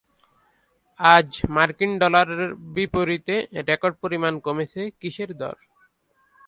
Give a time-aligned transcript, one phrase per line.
[0.99, 2.43] আজ মার্কিন ডলারের
[2.75, 3.35] বিপরীতে
[3.69, 5.55] রেকর্ড পরিমাণ কমেছে কিসের দর?